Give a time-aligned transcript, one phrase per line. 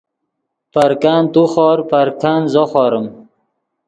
[0.73, 3.07] پرکند تو خور پرکند زو خوریم